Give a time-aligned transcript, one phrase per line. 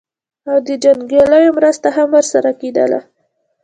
[0.49, 2.99] او د جنګیالیو مرسته هم ورسره کېدله.